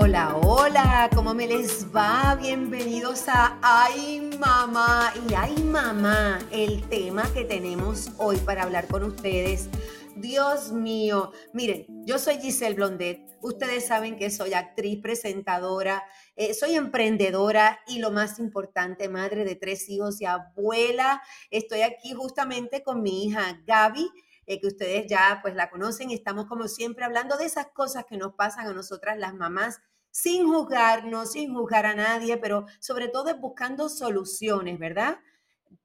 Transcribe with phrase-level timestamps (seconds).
[0.00, 2.36] Hola, hola, ¿cómo me les va?
[2.36, 9.02] Bienvenidos a Ay Mamá y Ay Mamá, el tema que tenemos hoy para hablar con
[9.02, 9.68] ustedes.
[10.14, 16.04] Dios mío, miren, yo soy Giselle Blondet, ustedes saben que soy actriz, presentadora,
[16.36, 21.20] eh, soy emprendedora y lo más importante, madre de tres hijos y abuela.
[21.50, 24.08] Estoy aquí justamente con mi hija Gaby.
[24.50, 28.16] Eh, que ustedes ya pues la conocen estamos como siempre hablando de esas cosas que
[28.16, 33.36] nos pasan a nosotras las mamás sin juzgarnos, sin juzgar a nadie, pero sobre todo
[33.36, 35.18] buscando soluciones, ¿verdad?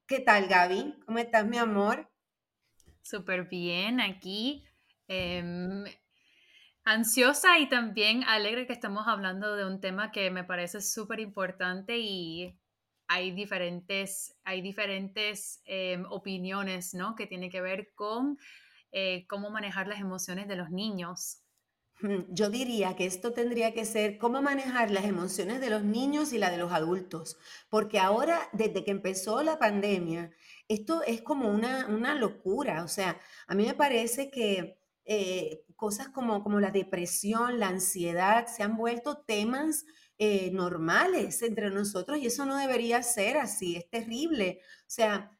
[0.07, 0.97] ¿Qué tal, Gaby?
[1.05, 2.09] ¿Cómo estás, mi amor?
[3.01, 4.63] Súper bien, aquí.
[5.09, 5.83] Em,
[6.85, 11.97] ansiosa y también alegre que estamos hablando de un tema que me parece súper importante
[11.97, 12.57] y
[13.13, 17.15] hay diferentes, hay diferentes em, opiniones, ¿no?
[17.15, 18.39] Que tiene que ver con
[18.91, 21.43] eh, cómo manejar las emociones de los niños.
[22.29, 26.39] Yo diría que esto tendría que ser cómo manejar las emociones de los niños y
[26.39, 27.37] la de los adultos,
[27.69, 30.31] porque ahora, desde que empezó la pandemia,
[30.67, 32.83] esto es como una, una locura.
[32.83, 38.47] O sea, a mí me parece que eh, cosas como, como la depresión, la ansiedad,
[38.47, 39.85] se han vuelto temas
[40.25, 44.61] eh, normales entre nosotros y eso no debería ser así, es terrible.
[44.83, 45.37] O sea,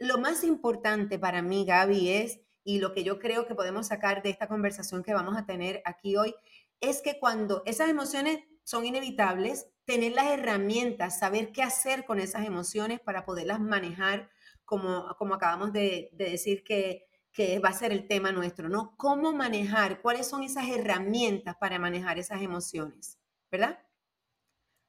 [0.00, 4.22] lo más importante para mí, Gaby, es y lo que yo creo que podemos sacar
[4.22, 6.34] de esta conversación que vamos a tener aquí hoy
[6.82, 12.44] es que cuando esas emociones son inevitables, tener las herramientas, saber qué hacer con esas
[12.44, 14.28] emociones para poderlas manejar,
[14.66, 18.98] como, como acabamos de, decir que, que va a ser el tema nuestro, ¿no?
[18.98, 20.02] ¿Cómo manejar?
[20.02, 23.18] ¿Cuáles son esas herramientas para manejar esas emociones?
[23.50, 23.85] ¿Verdad?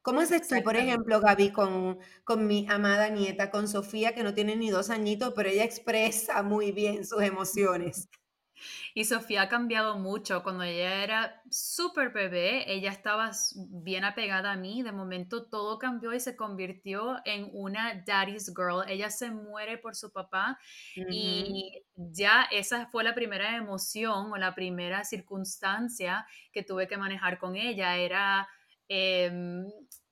[0.01, 4.33] ¿Cómo es esto, por ejemplo, Gaby, con, con mi amada nieta, con Sofía, que no
[4.33, 8.09] tiene ni dos añitos, pero ella expresa muy bien sus emociones?
[8.93, 10.41] Y Sofía ha cambiado mucho.
[10.41, 14.81] Cuando ella era súper bebé, ella estaba bien apegada a mí.
[14.81, 18.83] De momento todo cambió y se convirtió en una daddy's girl.
[18.87, 20.57] Ella se muere por su papá
[20.95, 27.37] y ya esa fue la primera emoción o la primera circunstancia que tuve que manejar
[27.37, 27.97] con ella.
[27.97, 28.47] Era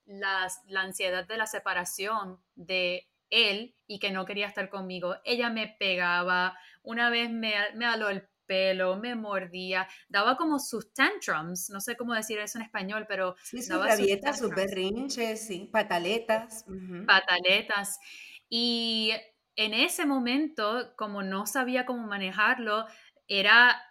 [0.07, 5.15] Em, la, ansiedad de la separación de él y que no quería estar conmigo.
[5.23, 10.93] Ella me pegaba, una vez me, me aló el pelo, me mordía, daba como sus
[10.93, 13.35] tantrums, no sé cómo decir eso en español, pero...
[13.43, 16.63] Sí, sus rabietas, sus, berrinches, sí, pataletas.
[17.07, 17.99] Pataletas.
[18.47, 19.11] Y
[19.55, 22.85] en ese momento, como no sabía cómo manejarlo,
[23.27, 23.81] era,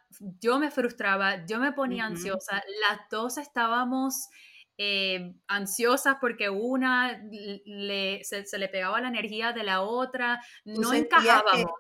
[0.41, 4.29] yo me frustraba, yo me ponía ansiosa, las dos estábamos
[4.77, 7.23] eh, ansiosas porque una
[7.65, 11.71] le, se, le pegaba la energía de la otra, no encajábamos.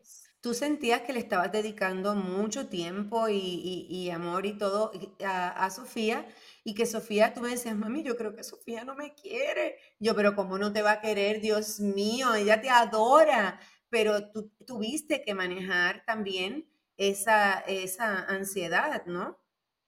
[0.41, 4.93] tú sentías que le estabas dedicando mucho tiempo y, amor y todo
[5.25, 6.25] a, Sofía
[6.62, 9.76] y que Sofía, tú me decías, mami, yo creo que Sofía no me quiere.
[9.99, 11.41] Yo, pero ¿cómo no te va a querer?
[11.41, 13.61] Dios mío, ella te adora.
[13.91, 19.38] Pero tú tuviste que manejar también esa, esa ansiedad, ¿no?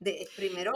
[0.01, 0.73] De, primero...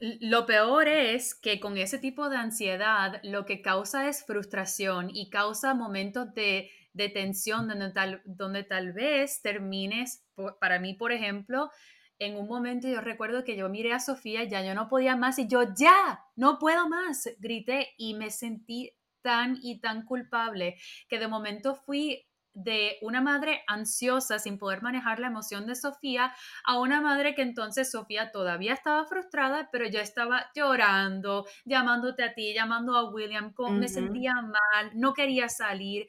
[0.00, 5.28] Lo peor es que con ese tipo de ansiedad lo que causa es frustración y
[5.28, 6.70] causa momentos de,
[7.12, 10.24] tensión donde tal, donde tal vez termines,
[10.58, 11.70] para mí por ejemplo,
[12.18, 15.38] en un momento yo recuerdo que yo miré a Sofía, ya yo no podía más
[15.38, 20.76] y yo ya, no puedo más, grité y me sentí tan y tan culpable
[21.08, 26.34] que de momento fui de una madre ansiosa sin poder manejar la emoción de Sofía
[26.64, 32.34] a una madre que entonces Sofía todavía estaba frustrada, pero ya estaba llorando, llamándote a
[32.34, 36.08] ti, llamando a William, me sentía mal, no quería salir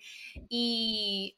[0.50, 1.38] y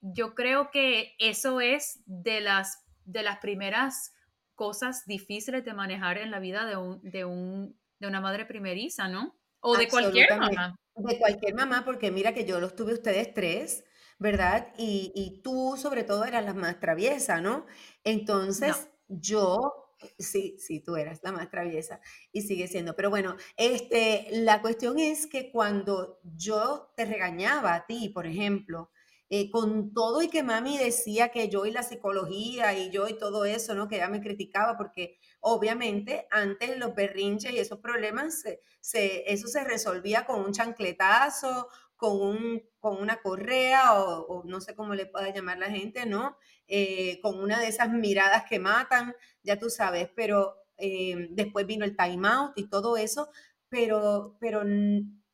[0.00, 4.14] yo creo que eso es de las, de las primeras
[4.54, 9.08] cosas difíciles de manejar en la vida de, un, de, un, de una madre primeriza,
[9.08, 9.36] ¿no?
[9.60, 10.76] O de cualquier mamá.
[10.94, 13.84] De cualquier mamá, porque mira que yo los tuve ustedes tres
[14.18, 14.72] ¿verdad?
[14.78, 17.66] Y, tú sobre todo eras la más traviesa, ¿no?
[18.04, 22.00] Entonces yo, sí, sí, tú eras la más traviesa
[22.32, 22.96] y sigue siendo.
[22.96, 28.90] Pero bueno, este, la cuestión es que cuando yo te regañaba a ti, por ejemplo,
[29.28, 33.18] eh, con todo y que mami decía que yo y la psicología y yo y
[33.18, 33.88] todo eso, ¿no?
[33.88, 38.44] Que ella me criticaba porque obviamente antes los berrinches y esos problemas,
[38.80, 44.76] se, eso se resolvía con un chancletazo con, un, con una correa o, no sé
[44.76, 46.36] cómo le pueda llamar la gente, ¿no?
[46.68, 49.12] Eh, con una de esas miradas que matan,
[49.42, 53.28] ya tú sabes, pero eh, después vino el time out y todo eso,
[53.68, 54.62] pero, pero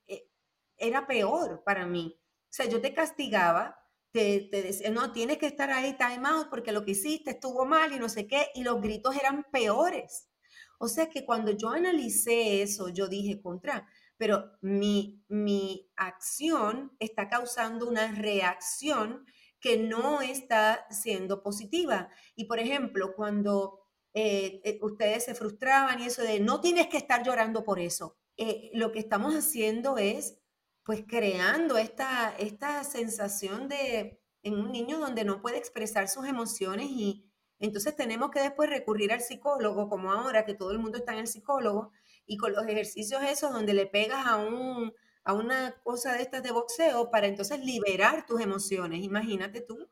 [0.06, 0.30] eh,
[0.78, 2.18] era peor para mí.
[2.18, 3.78] O sea, yo te castigaba,
[4.12, 7.92] te, decía, no, tienes que estar ahí time out porque lo que hiciste estuvo mal
[7.92, 10.30] y no sé qué, y los gritos eran peores.
[10.78, 13.86] O sea que cuando yo analicé eso, yo dije contra,
[14.22, 19.26] pero mi, mi acción está causando una reacción
[19.58, 22.08] que no está siendo positiva.
[22.36, 23.80] Y por ejemplo, cuando
[24.14, 28.16] eh, eh, ustedes se frustraban y eso de no tienes que estar llorando por eso,
[28.36, 30.38] eh, lo que estamos haciendo es
[30.84, 36.86] pues creando esta, esta sensación de en un niño donde no puede expresar sus emociones
[36.88, 37.28] y
[37.58, 41.18] entonces tenemos que después recurrir al psicólogo, como ahora que todo el mundo está en
[41.18, 41.90] el psicólogo,
[42.26, 44.92] y con los ejercicios esos donde le pegas a, un,
[45.24, 49.88] a una cosa de estas de boxeo para entonces liberar tus emociones, imagínate tú.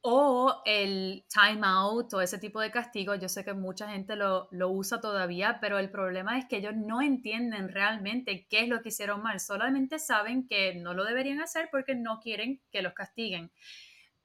[0.00, 4.48] O el time out o ese tipo de castigo, yo sé que mucha gente lo,
[4.52, 8.80] lo, usa todavía, pero el problema es que ellos no entienden realmente qué es lo
[8.80, 12.94] que hicieron mal, solamente saben que no lo deberían hacer porque no quieren que los
[12.94, 13.50] castiguen.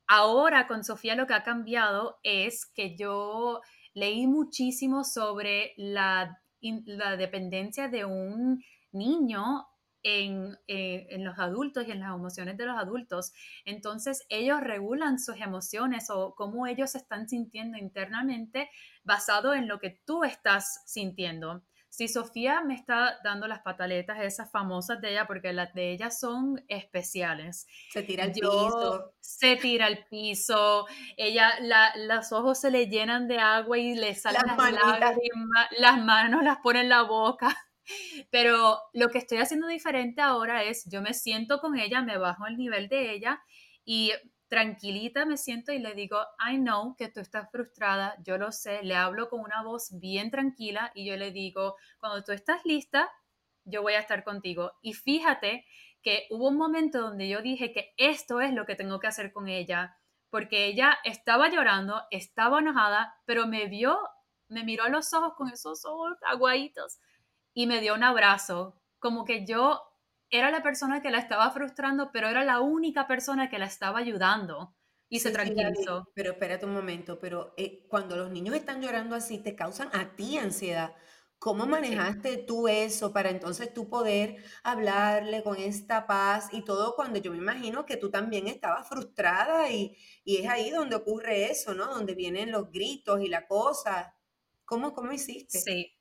[0.07, 3.61] Ahora con Sofía lo que ha cambiado es que yo
[3.93, 6.42] leí muchísimo sobre la,
[6.85, 9.67] la dependencia de un niño
[10.03, 13.33] en, eh, en, los adultos y en las emociones de los adultos.
[13.65, 18.69] Entonces ellos regulan sus emociones o cómo ellos se están sintiendo internamente
[19.03, 21.63] basado en lo que tú estás sintiendo.
[21.93, 26.09] Si Sofía me está dando las pataletas esas famosas de ella, porque las de ella
[26.09, 27.67] son especiales.
[27.91, 29.13] Se tira al piso.
[29.19, 30.87] Se tira al piso.
[31.17, 35.67] Ella, la, los ojos se le llenan de agua y le salen las, las lágrimas.
[35.77, 37.55] Las manos las pone en la boca.
[38.31, 42.47] Pero lo que estoy haciendo diferente ahora es, yo me siento con ella, me bajo
[42.47, 43.39] el nivel de ella
[43.85, 44.13] y
[44.53, 48.83] tranquilita me siento y le digo, I know que tú estás frustrada, yo lo sé,
[48.83, 53.11] le hablo con una voz bien tranquila y yo le digo, cuando tú estás lista,
[53.65, 54.73] yo voy a estar contigo.
[54.83, 55.65] Y fíjate
[56.03, 59.33] que hubo un momento donde yo dije que esto es lo que tengo que hacer
[59.33, 59.97] con ella,
[60.29, 63.97] porque ella estaba llorando, estaba enojada, pero me vio,
[64.49, 66.99] me miró a los ojos con esos ojos aguaditos
[67.55, 69.81] y me dio un abrazo, como que yo
[70.33, 73.99] era la persona que la estaba frustrando, pero era la única persona que la estaba
[73.99, 74.75] ayudando
[75.09, 76.09] y se tranquilizó.
[76.15, 80.15] pero espérate un momento, pero eh, cuando los niños están llorando así, te causan a
[80.15, 80.95] ti ansiedad.
[81.39, 87.19] ¿Cómo manejaste tú eso para entonces tú poder hablarle con esta paz y todo cuando
[87.19, 91.73] yo me imagino que tú también estabas frustrada y, y es ahí donde ocurre eso,
[91.75, 91.87] ¿no?
[91.87, 94.15] Donde vienen los gritos y la cosa.
[94.65, 95.59] ¿Cómo, cómo hiciste?
[95.59, 95.97] Sí,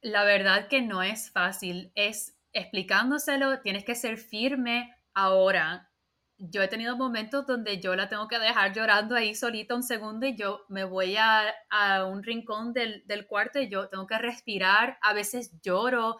[0.00, 4.94] la verdad que no es fácil, es explicándoselo, tienes que ser firme.
[5.14, 5.84] Ahora.
[6.40, 10.24] Yo he tenido momentos donde yo la tengo que dejar llorando ahí solita un segundo
[10.24, 11.52] y yo me voy a,
[12.06, 16.18] un rincón del, cuarto y yo tengo que respirar, a veces lloro,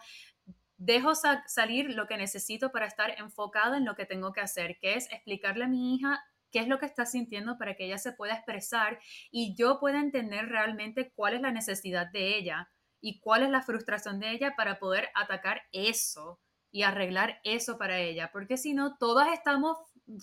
[0.75, 4.95] dejo salir lo que necesito para estar enfocada en lo que tengo que hacer, que
[4.95, 6.21] es explicarle a mi hija
[6.51, 8.99] qué es lo que está sintiendo para que ella se pueda expresar
[9.31, 12.69] y yo pueda entender realmente cuál es la necesidad de ella
[13.01, 16.39] y cuál es la frustración de ella para poder atacar eso
[16.71, 19.77] y arreglar eso para ella, porque si no, todas estamos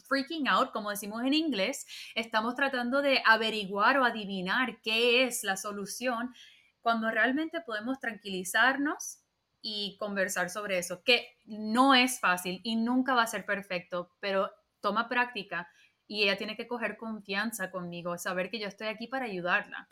[0.08, 5.56] freaking out, como decimos en inglés, estamos tratando de averiguar o adivinar qué es la
[5.56, 6.34] solución,
[6.80, 9.18] cuando realmente podemos tranquilizarnos
[9.60, 14.50] y conversar sobre eso, que no es fácil y nunca va a ser perfecto, pero
[14.80, 15.68] toma práctica
[16.06, 19.88] y ella tiene que coger confianza conmigo, saber que yo estoy aquí para ayudarla.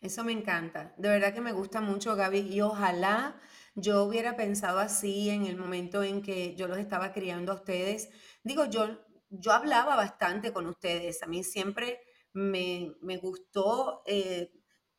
[0.00, 0.94] Eso me encanta.
[0.96, 2.40] De verdad que me gusta mucho, Gaby.
[2.40, 3.40] Y ojalá
[3.74, 8.08] yo hubiera pensado así en el momento en que yo los estaba criando a ustedes.
[8.44, 8.98] Digo, yo,
[9.30, 11.22] yo hablaba bastante con ustedes.
[11.22, 12.00] A mí siempre
[12.32, 14.52] me, gustó eh,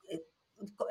[0.09, 0.25] eh,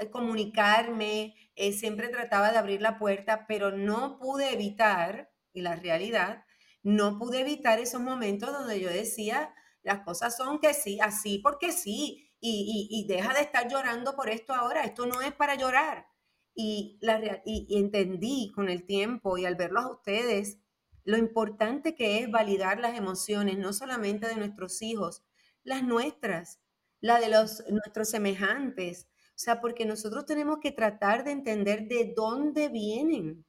[0.01, 1.35] eh, comunicarme,
[1.73, 6.45] siempre trataba de abrir la puerta, pero no pude evitar, y la realidad,
[6.83, 11.73] no pude evitar esos momentos donde yo decía, las cosas son que sí, así porque
[11.73, 16.07] sí y, deja de estar llorando por esto ahora, esto no es para llorar.
[16.55, 20.59] Y, la, y, entendí con el tiempo y al verlos a ustedes
[21.05, 25.25] lo importante que es validar las emociones, no solamente de nuestros hijos,
[25.65, 26.61] las nuestras,
[27.01, 29.09] la de los, nuestros semejantes.
[29.31, 33.47] O sea, porque nosotros tenemos que tratar de entender de dónde vienen.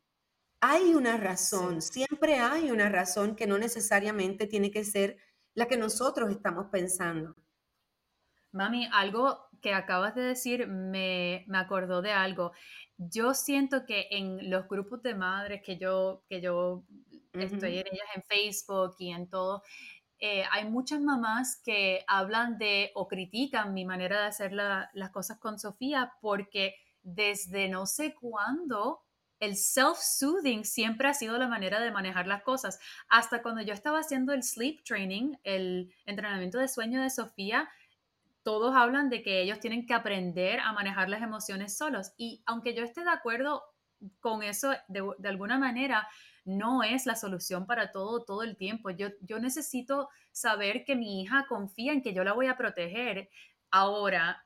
[0.61, 5.17] Hay una razón, siempre hay una razón que no necesariamente tiene que ser
[5.53, 7.35] la que nosotros estamos pensando.
[8.51, 12.51] Mami, algo que acabas de decir me, me, acordó de algo.
[12.97, 16.83] Yo siento que en los grupos de madres que yo, que yo
[17.33, 19.63] estoy en ellas en Facebook y en todo,
[20.19, 25.39] eh, hay muchas mamás que hablan de o critican mi manera de hacer las cosas
[25.39, 29.01] con Sofía porque desde no sé cuándo
[29.39, 32.79] el self-soothing siempre ha sido la manera de manejar las cosas.
[33.07, 37.69] Hasta cuando yo estaba haciendo el sleep training, el entrenamiento de sueño de Sofía,
[38.43, 42.13] todos hablan de que ellos tienen que aprender a manejar las emociones solos.
[42.17, 43.63] Y aunque yo esté de acuerdo
[44.19, 46.07] con eso de, alguna manera,
[46.45, 48.89] no es la solución para todo todo el tiempo.
[48.91, 53.29] Yo, yo necesito saber que mi hija confía en que yo la voy a proteger.
[53.71, 54.43] Ahora,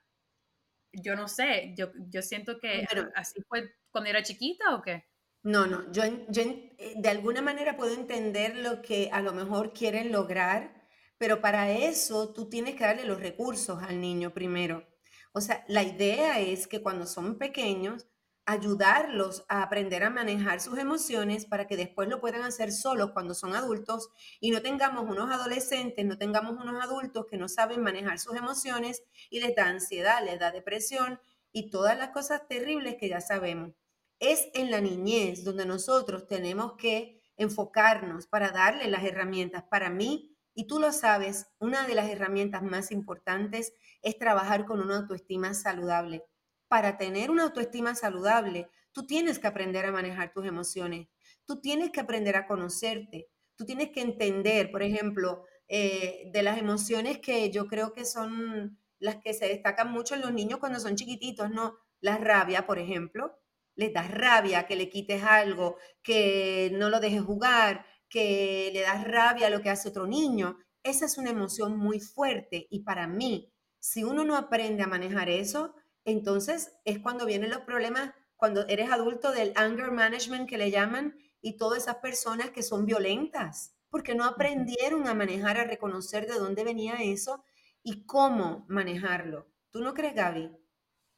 [0.92, 2.86] yo no sé, yo, yo siento que
[3.16, 5.06] así fue cuando era chiquita o qué.
[5.44, 9.74] No, no, yo, yo eh, de alguna manera puedo entender lo que a lo mejor
[9.74, 10.83] quieren lograr,
[11.18, 14.88] pero para eso tú tienes que darle los recursos al niño primero.
[15.34, 18.08] O sea, la idea es que cuando son pequeños,
[18.46, 23.34] ayudarlos a aprender a manejar sus emociones para que después lo puedan hacer solos cuando
[23.34, 24.10] son adultos
[24.42, 29.04] y no tengamos unos adolescentes, no tengamos unos adultos que no saben manejar sus emociones
[29.30, 31.20] y les da ansiedad, les da depresión
[31.54, 33.72] y todas las cosas terribles que ya sabemos.
[34.20, 39.64] Es en la niñez donde nosotros tenemos que enfocarnos para darle las herramientas.
[39.64, 44.80] Para mí, y tú lo sabes, una de las herramientas más importantes es trabajar con
[44.80, 46.24] una autoestima saludable.
[46.68, 51.08] Para tener una autoestima saludable, tú tienes que aprender a manejar tus emociones,
[51.46, 56.58] tú tienes que aprender a conocerte, tú tienes que entender, por ejemplo, eh, de las
[56.58, 60.80] emociones que yo creo que son las que se destacan mucho en los niños cuando
[60.80, 61.78] son chiquititos, ¿no?
[62.00, 63.40] La rabia, por ejemplo,
[63.76, 69.04] les da rabia que le quites algo, que no lo dejes jugar, que le das
[69.08, 73.08] rabia a lo que hace otro niño, esa es una emoción muy fuerte y para
[73.08, 75.74] mí, si uno no aprende a manejar eso,
[76.06, 81.18] entonces es cuando vienen los problemas, cuando eres adulto del anger management que le llaman
[81.42, 86.38] y todas esas personas que son violentas, porque no aprendieron a manejar, a reconocer de
[86.38, 87.44] dónde venía eso
[87.82, 89.48] y cómo manejarlo.
[89.72, 90.52] ¿Tú no crees, Gaby?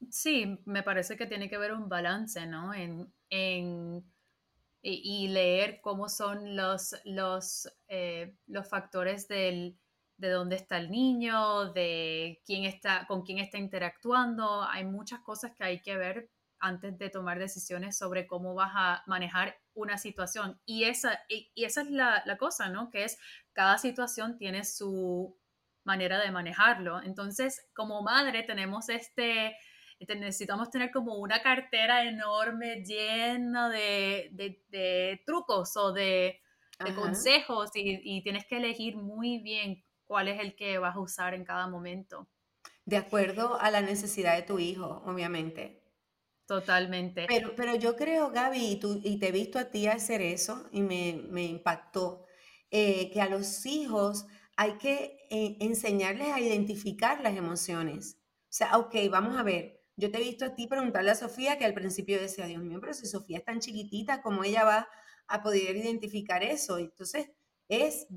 [0.10, 2.74] Sí, me parece que tiene que haber un balance, ¿no?
[2.74, 4.06] En, en
[4.88, 9.80] y, leer cómo son los, los, eh, los factores del,
[10.18, 14.64] de dónde está el niño, de quién está, con quién está interactuando.
[14.64, 19.04] Hay muchas cosas que hay que ver antes de tomar decisiones sobre cómo vas a
[19.08, 20.60] manejar una situación.
[20.66, 22.92] Y esa, y, esa es la, la, cosa, ¿no?
[22.92, 23.18] Que es,
[23.54, 25.36] cada situación tiene su
[25.84, 27.02] manera de manejarlo.
[27.02, 29.58] Entonces, como madre tenemos este,
[30.00, 34.30] necesitamos tener como una cartera enorme llena de,
[34.70, 36.42] de, trucos o de,
[36.96, 41.34] consejos y, y, tienes que elegir muy bien cuál es el que vas a usar
[41.34, 42.28] en cada momento.
[42.86, 45.82] De acuerdo a la necesidad de tu hijo, obviamente.
[46.46, 47.26] Totalmente.
[47.28, 50.70] Pero, pero yo creo, Gaby, y, tú, y te he visto a ti hacer eso
[50.72, 52.26] y me, me impactó,
[52.70, 58.20] eh, que a los hijos hay que eh, enseñarles a identificar las emociones.
[58.44, 61.58] O sea, ok, vamos a ver, yo te he visto a ti preguntarle a Sofía
[61.58, 64.88] que al principio decía, Dios mío, pero si Sofía es tan chiquitita, ¿cómo ella va
[65.28, 66.78] a poder identificar eso?
[66.78, 67.30] Entonces,
[67.70, 68.08] es,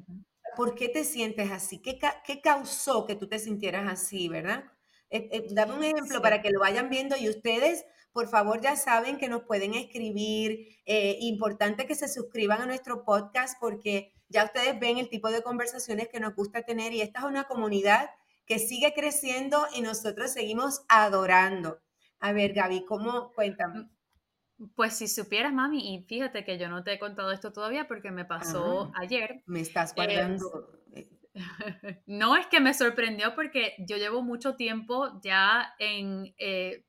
[0.56, 1.78] ¿por qué te sientes así?
[1.78, 4.64] ¿Qué, qué causó que tú te sintieras así, verdad?
[5.10, 8.76] Eh, eh, dame un ejemplo para que lo vayan viendo y ustedes, por favor, ya
[8.76, 10.78] saben que nos pueden escribir.
[10.84, 15.42] Eh, importante que se suscriban a nuestro podcast porque ya ustedes ven el tipo de
[15.42, 18.10] conversaciones que nos gusta tener y esta es una comunidad
[18.48, 21.80] que sigue creciendo y nosotros seguimos adorando.
[22.18, 23.30] A ver, Gaby, ¿cómo?
[23.34, 23.88] Cuéntame.
[24.74, 28.10] Pues si supieras, mami, y fíjate que yo no te he contado esto todavía porque
[28.10, 29.42] me pasó ah, ayer.
[29.46, 30.72] Me estás guardando.
[32.06, 36.84] no es que me sorprendió porque yo llevo mucho tiempo ya en eh,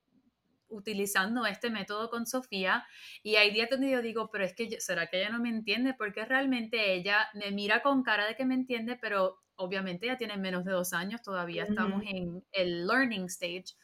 [0.69, 2.85] utilizando este método con Sofía
[3.21, 5.93] y hay días donde yo digo, pero es que, ¿será que ella no me entiende?
[5.93, 10.37] Porque realmente ella me mira con cara de que me entiende, pero obviamente ya tiene
[10.37, 13.75] menos de dos años, todavía estamos en el learning stage.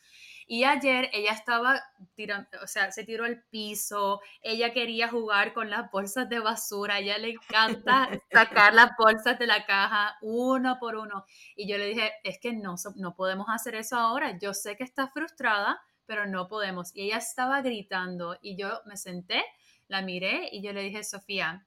[0.48, 1.82] Y ayer ella estaba
[2.13, 6.96] tirando, o sea, se tiró al piso, ella quería jugar con las bolsas de basura,
[6.96, 11.25] a ella le encanta sacar las bolsas de la caja uno por uno.
[11.55, 14.84] Y yo le dije, es que no, no podemos hacer eso ahora, yo sé que
[14.84, 16.96] está frustrada, pero no podemos.
[16.96, 19.44] Y ella estaba gritando y yo me senté,
[19.88, 21.65] la miré y yo le dije, Sofía,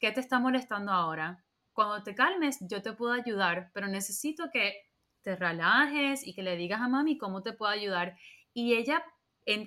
[0.00, 1.44] ¿qué te está molestando ahora?
[1.78, 4.82] Cuando te calmes, yo te puedo ayudar, pero necesito que
[5.22, 8.18] te relajes y que le digas a mami cómo te puedo ayudar.
[8.52, 9.04] Y ella,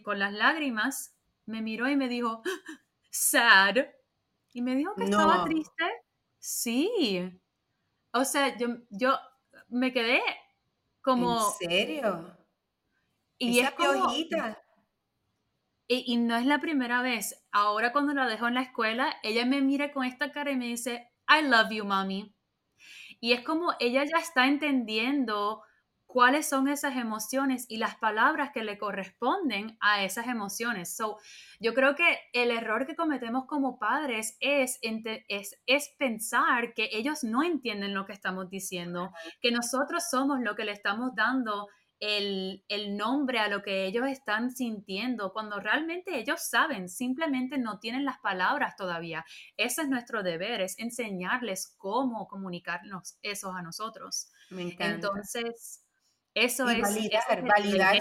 [0.04, 1.16] con las lágrimas,
[1.46, 2.42] me miró y me dijo,
[3.12, 3.78] sad.
[4.52, 5.86] Y me dijo que estaba triste.
[6.38, 7.32] Sí.
[8.12, 9.18] O sea, yo, yo
[9.70, 10.22] me quedé
[11.00, 11.38] como...
[11.62, 12.38] ¿En serio?
[13.38, 14.28] Y es como, y,
[15.88, 17.42] y, no es la primera vez.
[17.54, 20.66] Ahora cuando la dejo en la escuela, ella me mira con esta cara y me
[20.66, 22.36] dice, I love you, mommy.
[23.22, 25.62] Y es como ella ya está entendiendo
[26.12, 30.94] cuáles son esas emociones y las palabras que le corresponden a esas emociones.
[30.96, 31.18] So,
[31.62, 37.24] yo creo que el error que cometemos como padres es, es, es, pensar que ellos
[37.24, 41.70] no entienden lo que estamos diciendo, que nosotros somos lo que le estamos dando
[42.02, 47.78] el, el, nombre a lo que ellos están sintiendo, cuando realmente ellos saben, simplemente no
[47.80, 49.24] tienen las palabras todavía.
[49.56, 54.32] Ese es nuestro deber, es enseñarles cómo comunicarnos eso a nosotros.
[54.50, 54.96] Me encanta.
[54.96, 55.86] Entonces,
[56.34, 56.82] eso y es...
[56.82, 58.00] Validar, es validar,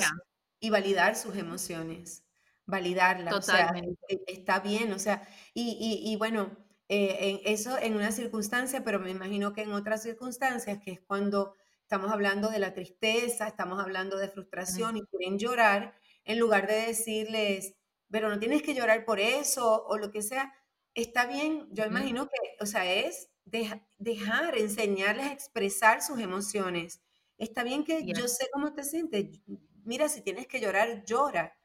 [0.60, 2.24] y validar sus emociones,
[2.64, 3.34] validarlas.
[3.34, 3.90] Totalmente.
[3.90, 6.56] O sea, e, está bien, o sea, y, y, y bueno,
[6.88, 11.00] eh, en eso en una circunstancia, pero me imagino que en otras circunstancias, que es
[11.00, 11.54] cuando
[11.90, 15.92] estamos hablando de la tristeza, estamos hablando de frustración y quieren llorar,
[16.24, 17.74] en lugar de decirles,
[18.08, 20.54] pero no tienes que llorar por eso o lo que sea,
[20.94, 27.02] está bien, yo imagino que, o sea, es dejar, enseñarles a expresar sus emociones.
[27.38, 29.40] Está bien que yo sé cómo te sientes,
[29.82, 31.58] mira, si tienes que llorar, llora.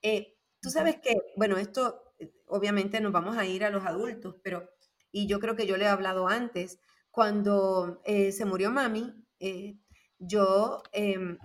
[0.00, 4.36] Eh, tú sabes que, bueno, esto eh, obviamente nos vamos a ir a los adultos,
[4.42, 4.70] pero,
[5.12, 6.80] y yo creo que yo le he hablado antes,
[7.10, 9.76] cuando eh, se murió mami, eh,
[10.18, 11.38] yo em,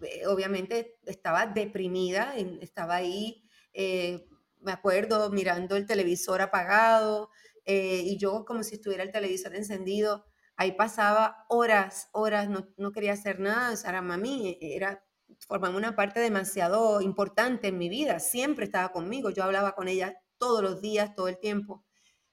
[0.00, 4.26] eh, obviamente estaba deprimida, estaba ahí, eh,
[4.60, 7.30] me acuerdo, mirando el televisor apagado
[7.70, 10.24] y yo como si estuviera el televisor encendido.
[10.56, 13.74] Ahí pasaba horas, horas, no, no quería hacer nada.
[13.74, 15.04] O era mami, era,
[15.46, 18.20] formaba una parte demasiado importante en mi vida.
[18.20, 19.30] Siempre estaba conmigo.
[19.30, 21.84] Yo hablaba con ella todos los días, todo el tiempo.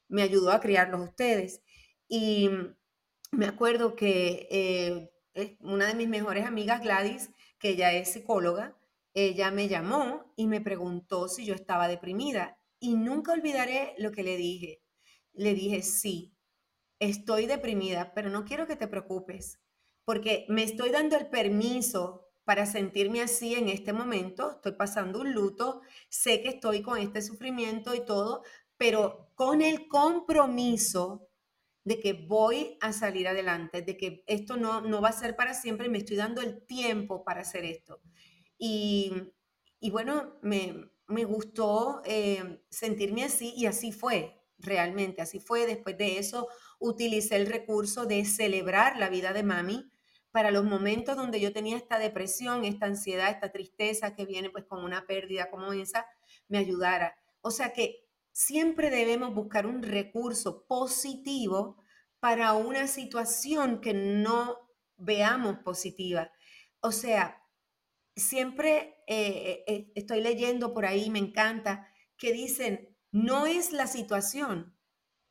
[0.07, 1.61] Me ayudó a criarlos ustedes.
[2.07, 2.49] Y
[3.35, 8.77] me acuerdo que eh, una de mis mejores amigas, Gladys, que ella es psicóloga,
[9.13, 12.57] ella me llamó y me preguntó si yo estaba deprimida.
[12.79, 14.81] Y nunca olvidaré lo que le dije.
[15.33, 16.33] Le dije, sí,
[16.99, 19.59] estoy deprimida, pero no quiero que te preocupes,
[20.05, 24.51] porque me estoy dando el permiso para sentirme así en este momento.
[24.51, 28.43] Estoy pasando un luto, sé que estoy con este sufrimiento y todo,
[28.77, 31.27] pero con el compromiso
[31.85, 35.53] de que voy a salir adelante, de que esto no, no va a ser para
[35.53, 38.01] siempre me estoy dando el tiempo para hacer esto.
[38.57, 39.13] Y,
[39.79, 45.67] y bueno, me, me gustó eh, sentirme así y así fue, realmente, así fue.
[45.67, 46.47] Después de eso,
[46.79, 49.91] utilicé el recurso de celebrar la vida de mami
[50.31, 54.65] para los momentos donde yo tenía esta depresión, esta ansiedad, esta tristeza que viene pues
[54.65, 56.07] con una pérdida como esa,
[56.47, 57.15] me ayudara.
[57.41, 58.04] O sea que
[58.35, 61.81] siempre debemos buscar un recurso positivo
[62.19, 64.57] para una situación que no
[64.97, 66.29] veamos positiva.
[66.81, 67.41] O sea,
[68.13, 74.77] siempre eh, eh, estoy leyendo por ahí, me encanta, que dicen, no es la situación,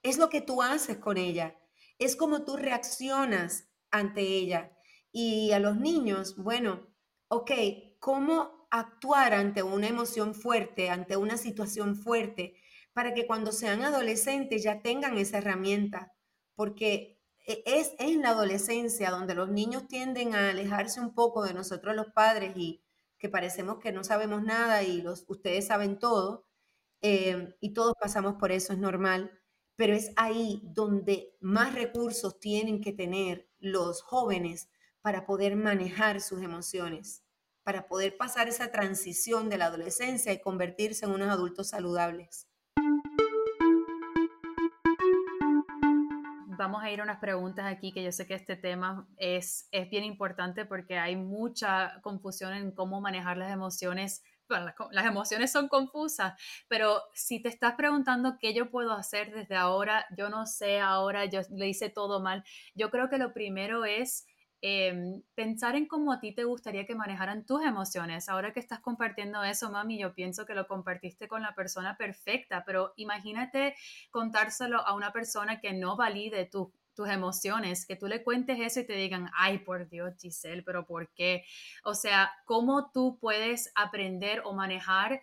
[0.02, 1.60] es lo que tú haces con ella,
[1.98, 4.78] es como tú reaccionas ante ella.
[5.12, 6.88] Y a los niños, bueno,
[7.28, 7.50] ok,
[7.98, 12.56] ¿cómo actuar ante una emoción fuerte, ante una situación fuerte?
[12.94, 16.14] Para que cuando sean adolescentes ya tengan esa herramienta,
[16.54, 21.54] porque e, es en la adolescencia donde los niños tienden a alejarse un poco de
[21.54, 22.82] nosotros los padres y
[23.18, 26.46] que parecemos que no sabemos nada y los, ustedes saben todo,
[27.02, 29.30] eh, y todos pasamos por eso, es normal,
[29.76, 34.68] pero es ahí donde más recursos tienen que tener los jóvenes
[35.02, 37.24] para poder manejar sus emociones,
[37.62, 42.46] para poder pasar esa transición de la adolescencia y convertirse en unos adultos saludables.
[46.56, 49.88] Vamos a ir a unas preguntas aquí, que yo sé que este tema es, es
[49.90, 54.22] bien importante porque hay mucha confusión en cómo manejar las emociones.
[54.48, 56.34] Bueno, las, las, emociones son confusas,
[56.68, 61.24] pero si te estás preguntando qué yo puedo hacer desde ahora, yo no sé ahora,
[61.24, 64.26] yo le hice todo mal, yo creo que lo primero es
[64.66, 68.30] Em, pensar en cómo a ti te gustaría que manejaran tus emociones.
[68.30, 72.64] Ahora que estás compartiendo eso, mami, yo pienso que lo compartiste con la persona perfecta,
[72.64, 73.74] pero imagínate
[74.10, 76.70] contárselo a una persona que no valide tus
[77.10, 81.12] emociones, que tú le cuentes eso y te digan, ay, por Dios, Giselle, pero ¿por
[81.12, 81.44] qué?
[81.82, 85.20] O sea, ¿cómo tú puedes aprender o manejar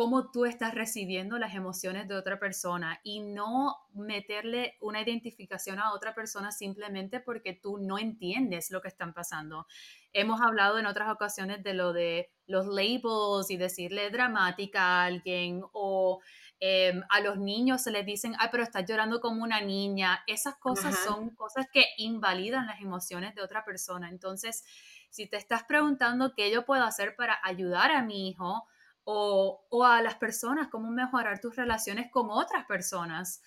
[0.00, 5.92] cómo tú estás recibiendo las emociones de otra persona y no meterle una identificación a
[5.92, 9.66] otra persona simplemente porque tú no entiendes lo que están pasando.
[10.14, 15.60] Hemos hablado en otras ocasiones de lo de los labels y decirle dramática a alguien
[15.74, 16.22] o
[16.60, 20.24] em, a los niños se les dicen, ay, pero estás llorando como una niña.
[20.26, 24.08] Esas cosas son cosas que invalidan las emociones de otra persona.
[24.08, 24.64] Entonces,
[25.10, 28.66] si te estás preguntando qué yo puedo hacer para ayudar a mi hijo,
[29.04, 33.42] o, a las personas, cómo mejorar tus relaciones con otras personas,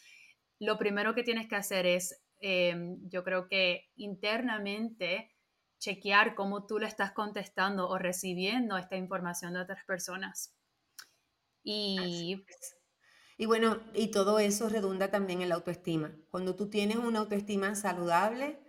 [0.59, 5.31] lo primero que tienes que hacer es, em, yo creo que internamente,
[5.79, 10.55] chequear cómo tú le estás contestando o recibiendo esta información de otras personas.
[11.63, 12.45] Y,
[13.37, 16.15] y bueno, y todo eso redunda también en la autoestima.
[16.29, 18.59] Cuando tú tienes una autoestima saludable,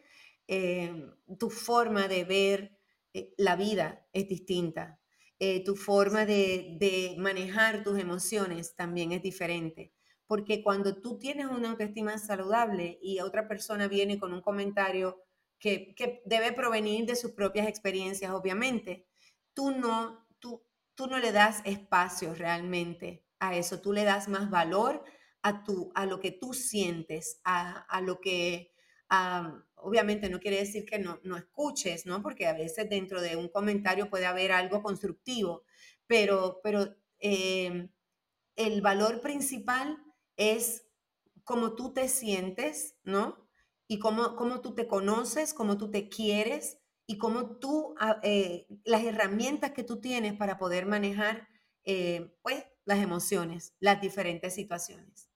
[0.47, 2.79] em, tu forma de ver
[3.13, 5.01] eh, la vida es distinta.
[5.47, 9.93] Eh, tu forma de, de manejar tus emociones también es diferente.
[10.27, 15.23] Porque cuando tú tienes una autoestima saludable y otra persona viene con un comentario
[15.59, 19.07] que, que debe provenir de sus propias experiencias, obviamente,
[19.53, 24.49] tú no, tú, tú no le das espacio realmente a eso, tú le das más
[24.49, 25.05] valor
[25.43, 28.73] a, tu, a lo que tú sientes, a, a lo que,
[29.77, 32.23] obviamente no quiere decir que no, no, escuches, ¿no?
[32.23, 35.65] Porque a veces dentro de un comentario puede haber algo constructivo,
[36.07, 37.89] pero, pero eh,
[38.57, 39.99] el valor principal
[40.37, 40.87] es
[41.45, 43.49] cómo tú te sientes, ¿no?
[43.87, 48.67] Y cómo, cómo tú te conoces, cómo tú te quieres y cómo tú, ah, eh,
[48.85, 51.49] las herramientas que tú tienes para poder manejar,
[51.85, 55.31] eh, pues, las emociones, las diferentes situaciones.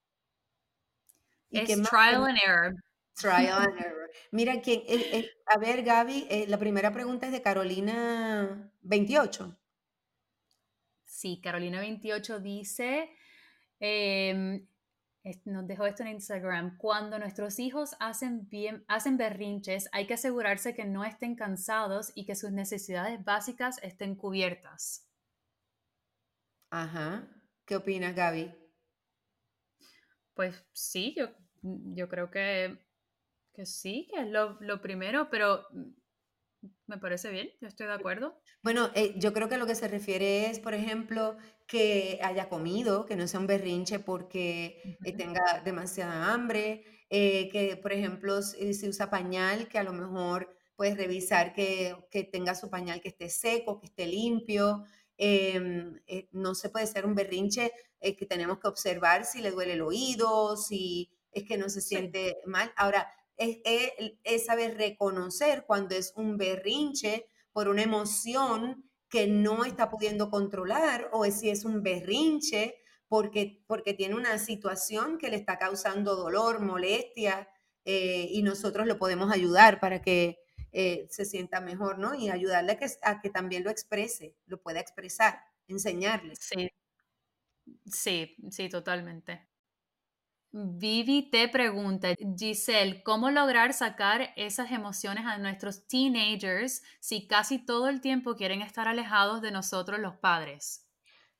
[1.51, 2.75] ¿Y es trial and error.
[3.19, 4.09] Trial and error.
[4.31, 4.81] Mira, quién,
[5.45, 9.57] a ver, Gaby, eh, la primera pregunta es de Carolina 28.
[11.05, 13.09] Sí, Carolina 28 dice,
[13.79, 14.65] em,
[15.45, 20.73] nos dejó esto en Instagram, cuando nuestros hijos hacen, bien, hacen berrinches, hay que asegurarse
[20.73, 25.05] que no estén cansados y que sus necesidades básicas estén cubiertas.
[26.69, 27.27] Ajá.
[27.65, 28.53] ¿Qué opinas, Gaby?
[30.33, 31.29] Pues sí, yo,
[31.61, 32.79] yo creo que,
[33.53, 35.65] que sí, que es lo, lo primero, pero
[36.87, 38.41] me parece bien, yo estoy de acuerdo.
[38.61, 43.05] Bueno, eh, yo creo que lo que se refiere es, por ejemplo, que haya comido,
[43.05, 48.73] que no sea un berrinche porque eh, tenga demasiada hambre, eh, que, por ejemplo, si,
[48.73, 53.09] si, usa pañal, que a lo mejor puedes revisar que, que, tenga su pañal que
[53.09, 54.83] esté seco, que esté limpio.
[55.17, 55.99] Em,
[56.31, 60.55] no se puede ser un berrinche que tenemos que observar si le duele el oído,
[60.55, 62.71] si es que no se siente mal.
[62.77, 70.29] Ahora, es, saber reconocer cuando es un berrinche por una emoción que no está pudiendo
[70.29, 72.75] controlar o si es un berrinche
[73.07, 77.49] porque, porque tiene una situación que le está causando dolor, molestia
[77.85, 80.37] eh, y nosotros lo podemos ayudar para que
[80.71, 82.13] eh, se sienta mejor, ¿no?
[82.13, 86.35] Y ayudarle a que, a que también lo exprese, lo pueda expresar, enseñarle.
[86.35, 86.69] Sí,
[87.85, 89.48] sí, sí, totalmente.
[90.51, 97.87] Vivi te pregunta, Giselle, ¿cómo lograr sacar esas emociones a nuestros teenagers si casi todo
[97.87, 100.87] el tiempo quieren estar alejados de nosotros los padres?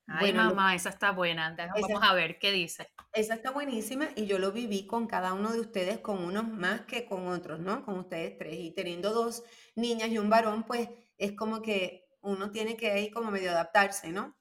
[0.05, 1.55] Ay, bueno, mamá, esa está buena.
[1.81, 2.87] Vamos a ver qué dice.
[3.13, 6.81] Esa está buenísima y yo lo viví con cada uno de ustedes, con unos más
[6.81, 7.83] que con otros, ¿no?
[7.83, 8.55] Con ustedes tres.
[8.59, 9.43] Y teniendo dos
[9.75, 14.11] niñas y un varón, pues es como que uno tiene que ir como medio adaptarse,
[14.11, 14.38] ¿no?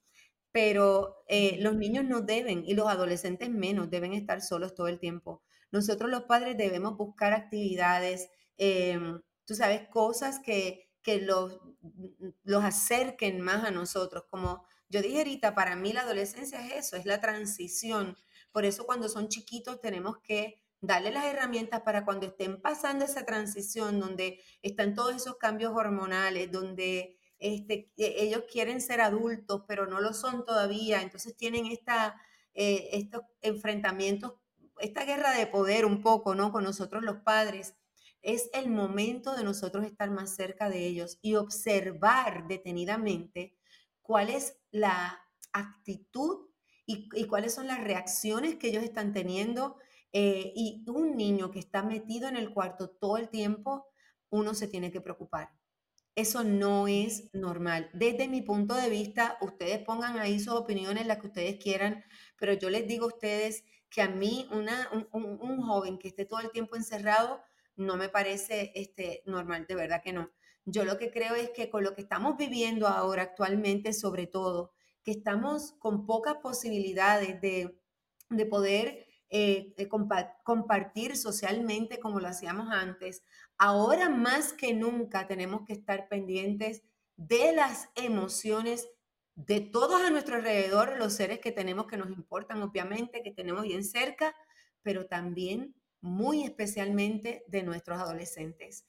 [0.52, 4.98] Pero eh, los niños no deben y los adolescentes menos deben estar solos todo el
[4.98, 5.42] tiempo.
[5.70, 11.60] Nosotros los padres debemos buscar actividades, em, tú sabes, cosas que, que los,
[12.44, 14.24] los acerquen más a nosotros.
[14.30, 18.16] Como yo dije ahorita, para mí la adolescencia es eso, es la transición.
[18.52, 23.24] Por eso cuando son chiquitos tenemos que darle las herramientas para cuando estén pasando esa
[23.26, 29.86] transición, donde están todos esos cambios hormonales, donde este, e, ellos quieren ser adultos, pero
[29.86, 32.20] no lo son todavía, entonces tienen esta,
[32.54, 34.34] eh, estos enfrentamientos,
[34.80, 36.52] esta guerra de poder un poco, ¿no?
[36.52, 37.74] Con nosotros los padres.
[38.22, 43.56] Es el momento de nosotros estar más cerca de ellos y observar detenidamente
[44.02, 45.20] cuál es la
[45.52, 46.48] actitud
[46.86, 49.76] y, cuáles son las reacciones que ellos están teniendo.
[50.12, 53.86] Eh, y un niño que está metido en el cuarto todo el tiempo,
[54.30, 55.57] uno se tiene que preocupar
[56.18, 57.88] eso no es normal.
[57.92, 62.04] Desde mi punto de vista, ustedes pongan ahí sus opiniones, las que ustedes quieran,
[62.36, 66.40] pero yo les digo a ustedes que a mí una, un, joven que esté todo
[66.40, 67.40] el tiempo encerrado
[67.76, 70.32] no me parece este, normal, de verdad que no.
[70.64, 74.72] Yo lo que creo es que con lo que estamos viviendo ahora actualmente, sobre todo,
[75.04, 77.80] que estamos con pocas posibilidades de,
[78.28, 79.74] de poder eh,
[80.42, 83.22] compartir socialmente como lo hacíamos antes,
[83.58, 86.82] ahora más que nunca tenemos que estar pendientes
[87.16, 88.88] de las emociones
[89.34, 93.62] de todos a nuestro alrededor, los seres que tenemos que nos importan, obviamente, que tenemos
[93.64, 94.34] bien cerca,
[94.82, 98.86] pero también muy especialmente de nuestros adolescentes.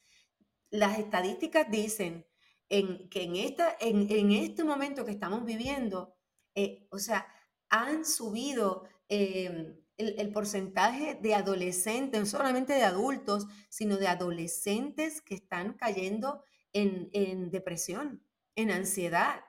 [0.70, 2.26] Las estadísticas dicen
[2.70, 6.16] en, que en, esta, en, este momento que estamos viviendo,
[6.56, 7.28] eh, o sea,
[7.70, 15.36] han subido em, el, porcentaje de adolescentes, no solamente de adultos, sino de adolescentes que
[15.36, 18.24] están cayendo en, depresión,
[18.56, 19.42] en ansiedad,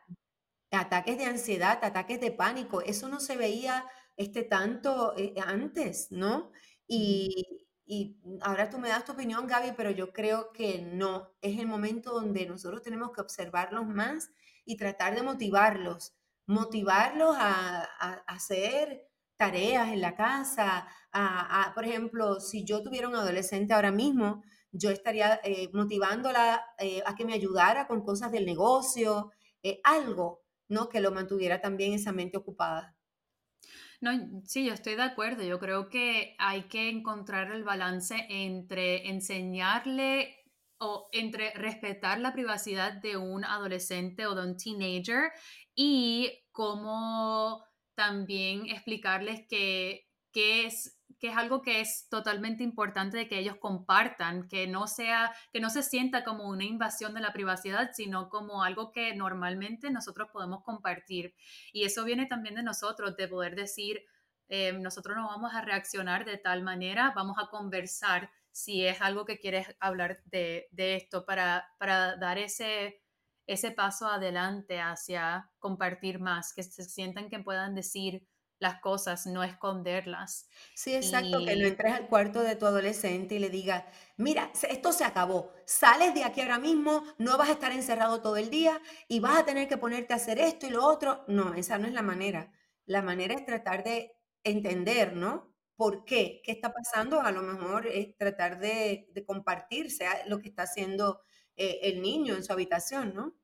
[0.70, 2.80] ataques de ansiedad, ataques de pánico.
[2.82, 3.86] Eso no se veía
[4.16, 6.50] este tanto eh, antes, ¿no?
[6.86, 7.60] Y,
[7.90, 11.32] y ahora tú me das tu opinión, Gaby, pero yo creo que no.
[11.42, 14.30] Es el momento donde nosotros tenemos que observarlos más
[14.64, 16.14] y tratar de motivarlos.
[16.46, 17.82] Motivarlos a,
[18.28, 19.10] hacer
[19.40, 20.87] tareas en la casa.
[21.12, 27.03] A, por ejemplo, si yo tuviera un adolescente ahora mismo, yo estaría eh, motivándola eh,
[27.07, 30.90] a que me ayudara con cosas del negocio, eh, algo, ¿no?
[30.90, 32.94] Que lo mantuviera también esa mente ocupada.
[34.03, 34.11] No,
[34.44, 35.42] sí, yo estoy de acuerdo.
[35.42, 40.37] Yo creo que hay que encontrar el balance entre enseñarle
[40.79, 45.33] o entre respetar la privacidad de un adolescente o de un teenager
[45.74, 47.69] y cómo
[48.00, 53.56] también explicarles que, que es que es algo que es totalmente importante de que ellos
[53.56, 58.30] compartan, que no sea, que no se sienta como una invasión de la privacidad, sino
[58.30, 61.34] como algo que normalmente nosotros podemos compartir.
[61.74, 64.02] Y eso viene también de nosotros, de poder decir,
[64.48, 69.26] eh, nosotros no vamos a reaccionar de tal manera, vamos a conversar si es algo
[69.26, 73.02] que quieres hablar de, de esto para, para dar ese,
[73.52, 78.26] ese paso adelante hacia compartir más, que se sientan que puedan decir,
[78.60, 80.48] las cosas, no esconderlas.
[80.74, 83.84] Sí, exacto, que no entres al cuarto de tu adolescente y le digas,
[84.18, 88.36] mira, esto se acabó, sales de aquí ahora mismo, no vas a estar encerrado todo
[88.36, 91.24] el día y vas a tener que ponerte a hacer esto y lo otro.
[91.26, 92.52] No, esa no es la manera.
[92.84, 94.12] La manera es tratar de
[94.44, 95.54] entender, ¿no?
[95.74, 96.42] ¿Por qué?
[96.44, 97.22] ¿Qué está pasando?
[97.22, 99.88] A lo mejor es tratar de, de compartir
[100.26, 101.22] lo que está haciendo
[101.56, 103.39] eh, el niño en su habitación, ¿no?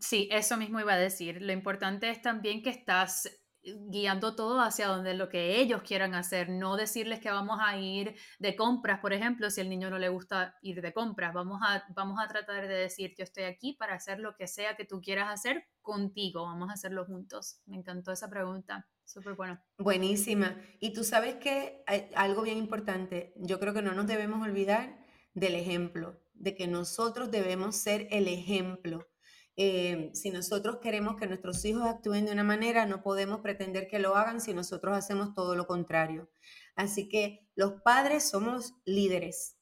[0.00, 1.40] Sí, eso mismo iba a decir.
[1.40, 3.28] Lo importante es también que estás
[3.64, 8.14] guiando todo hacia donde lo que ellos quieran hacer, no decirles que vamos a ir
[8.38, 11.84] de compras, por ejemplo, si al niño no le gusta ir de compras, vamos a,
[11.94, 15.00] vamos a tratar de decir, yo estoy aquí para hacer lo que sea que tú
[15.00, 17.60] quieras hacer contigo, vamos a hacerlo juntos.
[17.66, 19.60] Me encantó esa pregunta, súper bueno.
[19.78, 20.56] Buenísima.
[20.80, 21.82] Y tú sabes que
[22.14, 24.98] algo bien importante, yo creo que no nos debemos olvidar
[25.32, 29.08] del ejemplo, de que nosotros debemos ser el ejemplo
[29.56, 34.00] eh, si nosotros queremos que nuestros hijos actúen de una manera, no podemos pretender que
[34.00, 36.28] lo hagan si nosotros hacemos todo lo contrario.
[36.74, 39.56] Así que los padres somos líderes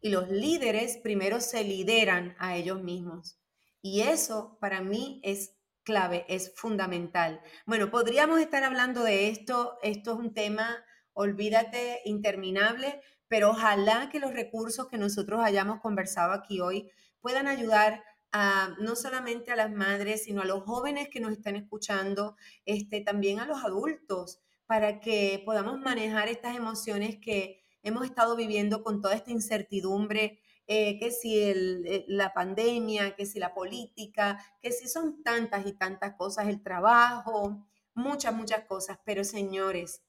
[0.00, 3.38] y los líderes primero se lideran a ellos mismos.
[3.82, 7.40] Y eso para mí es clave, es fundamental.
[7.66, 14.20] Bueno, podríamos estar hablando de esto, esto es un tema, olvídate, interminable, pero ojalá que
[14.20, 20.24] los recursos que nosotros hayamos conversado aquí hoy puedan ayudar no solamente a las madres,
[20.24, 25.42] sino a los jóvenes que nos están escuchando, este, también a los adultos, para que
[25.44, 31.40] podamos manejar estas emociones que hemos estado viviendo con toda esta incertidumbre, eh, que si
[31.40, 36.62] el, la pandemia, que si la política, que si son tantas y tantas cosas, el
[36.62, 38.98] trabajo, muchas, muchas cosas.
[39.04, 40.04] Pero señores,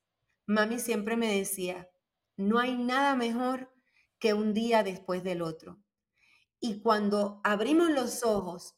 [0.45, 1.89] mami siempre me decía,
[2.37, 3.73] no hay nada mejor
[4.19, 5.79] que un día después del otro.
[6.61, 8.77] Y cuando abrimos los ojos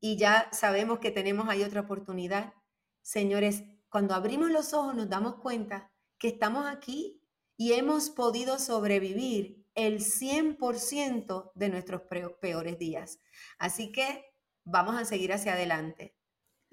[0.00, 2.52] y ya sabemos que tenemos ahí otra oportunidad,
[3.00, 7.22] señores, cuando abrimos los ojos nos damos cuenta que estamos aquí
[7.56, 12.02] y hemos podido sobrevivir el 100% de nuestros
[12.40, 13.20] peores días.
[13.58, 16.16] Así que vamos a seguir hacia adelante.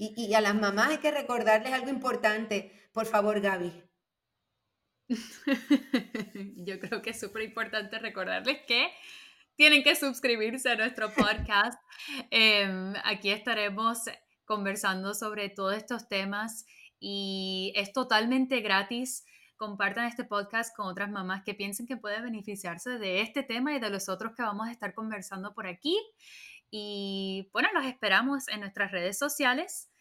[0.01, 2.89] Y, a las mamás hay que recordarles algo importante.
[2.93, 3.83] Por favor, Gaby.
[6.55, 8.87] Yo creo que es súper importante recordarles que
[9.59, 11.77] tienen que suscribirse a nuestro podcast.
[12.31, 13.99] Em, aquí estaremos
[14.45, 16.65] conversando sobre todos estos temas
[16.97, 19.25] y es totalmente gratis.
[19.57, 23.81] Compartan este podcast con otras mamás que piensen que pueden beneficiarse de este tema y
[23.81, 25.99] de los otros que vamos a estar conversando por aquí.
[26.71, 29.91] Y bueno, los esperamos en nuestras redes sociales.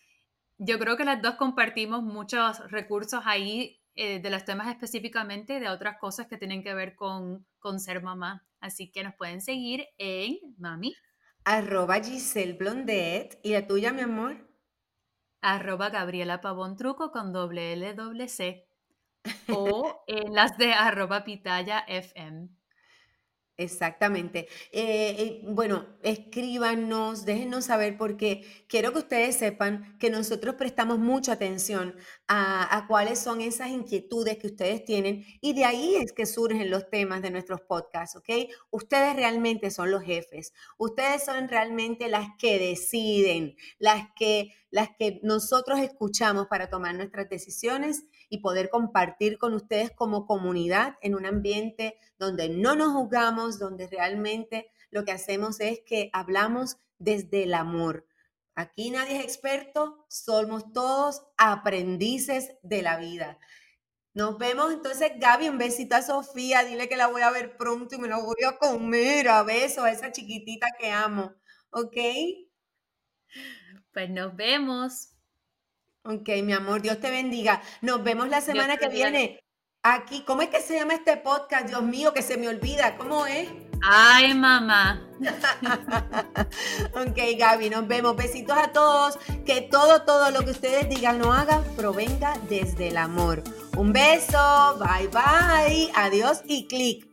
[0.58, 5.68] Yo creo que las dos compartimos muchos recursos ahí eh, de los temas específicamente de
[5.68, 8.47] otras cosas que tienen que ver con, con ser mamá.
[8.60, 10.94] Así que nos pueden seguir en Mami.
[11.44, 13.38] Arroba Giselle Blondet.
[13.42, 14.48] ¿Y la tuya, mi amor?
[15.40, 18.68] Arroba Gabriela Pavón Truco con doble L doble C.
[19.48, 22.48] O en las de arroba Pitaya FM.
[23.60, 24.46] Exactamente.
[24.70, 31.32] Eh, eh, bueno, escríbanos, déjenos saber porque quiero que ustedes sepan que nosotros prestamos mucha
[31.32, 31.96] atención
[32.28, 36.88] a, cuáles son esas inquietudes que ustedes tienen y de ahí es que surgen los
[36.88, 38.28] temas de nuestros podcasts, ¿ok?
[38.70, 45.20] Ustedes realmente son los jefes, ustedes son realmente las que deciden, las que, las que
[45.22, 51.26] nosotros escuchamos para tomar nuestras decisiones y poder compartir con ustedes como comunidad en un
[51.26, 57.54] ambiente donde no nos juzgamos, donde realmente lo que hacemos es que hablamos desde el
[57.54, 58.06] amor.
[58.54, 63.38] Aquí nadie es experto, somos todos aprendices de la vida.
[64.14, 65.48] Nos vemos entonces, Gaby.
[65.48, 66.64] Un besito a Sofía.
[66.64, 69.28] Dile que la voy a ver pronto y me la voy a comer.
[69.28, 71.34] A besos a esa chiquitita que amo.
[71.70, 71.96] ¿Ok?
[73.92, 75.10] Pues nos vemos.
[76.04, 76.82] Ok, mi amor.
[76.82, 77.62] Dios te bendiga.
[77.82, 79.40] Nos vemos la semana que viene.
[79.82, 81.68] Aquí, ¿cómo es que se llama este podcast?
[81.68, 82.96] Dios mío, que se me olvida.
[82.96, 83.48] ¿Cómo es?
[83.82, 85.06] Ay, mamá.
[86.94, 88.16] ok, Gaby, nos vemos.
[88.16, 89.18] Besitos a todos.
[89.46, 93.42] Que todo, todo lo que ustedes digan o hagan provenga desde el amor.
[93.76, 94.78] Un beso.
[94.78, 95.90] Bye, bye.
[95.94, 97.06] Adiós y clic.